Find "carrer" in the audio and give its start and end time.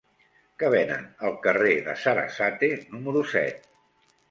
1.43-1.77